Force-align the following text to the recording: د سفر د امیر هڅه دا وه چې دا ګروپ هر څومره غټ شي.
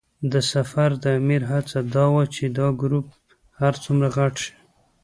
د 0.31 0.33
سفر 0.51 0.89
د 1.03 1.05
امیر 1.19 1.41
هڅه 1.51 1.79
دا 1.95 2.05
وه 2.13 2.23
چې 2.35 2.43
دا 2.57 2.67
ګروپ 2.81 3.07
هر 3.59 3.73
څومره 3.83 4.07
غټ 4.17 4.35
شي. 4.43 4.53